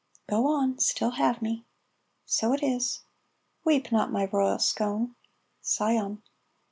("Go 0.27 0.47
on 0.47 0.79
'Still 0.79 1.11
have 1.11 1.43
me.'") 1.43 1.63
("So 2.25 2.53
it 2.53 2.63
is.") 2.63 3.01
"Weep 3.63 3.91
not, 3.91 4.11
my 4.11 4.25
royal 4.25 4.57
scone" 4.57 5.13
("Scion.") 5.61 6.23